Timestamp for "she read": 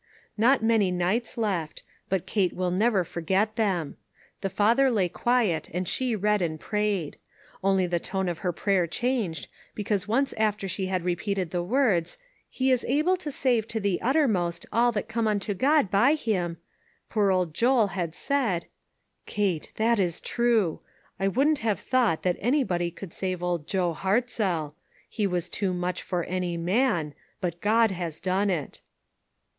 5.87-6.41